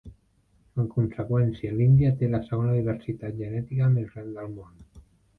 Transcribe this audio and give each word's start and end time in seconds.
En 0.83 0.85
conseqüència, 0.93 1.73
l'Índia 1.79 2.09
té 2.21 2.29
la 2.31 2.39
segona 2.47 2.77
diversitat 2.77 3.37
genètica 3.43 3.91
més 3.99 4.09
gran 4.15 4.33
del 4.39 4.49
món. 4.55 4.73